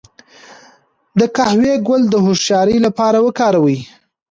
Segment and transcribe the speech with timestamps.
[1.19, 3.79] د قهوې ګل د هوښیارۍ لپاره وکاروئ